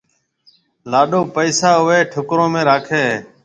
لاڏو 0.91 1.21
پيسا 1.35 1.69
اوئيَ 1.81 1.99
ٺِڪرون 2.11 2.49
۾ 2.59 2.61
راکيَ 2.69 3.01
ھيََََ 3.07 3.15